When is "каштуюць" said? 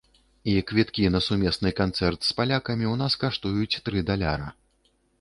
3.25-3.81